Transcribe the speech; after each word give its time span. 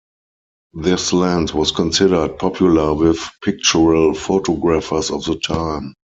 This 0.73 1.13
lens 1.13 1.53
was 1.53 1.71
considered 1.71 2.39
popular 2.39 2.91
with 2.95 3.19
pictorial 3.43 4.15
photographers 4.15 5.11
of 5.11 5.23
the 5.25 5.35
time. 5.37 5.93